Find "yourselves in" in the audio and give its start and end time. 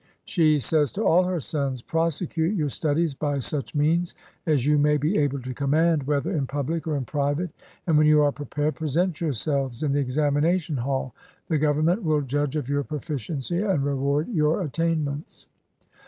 9.21-9.91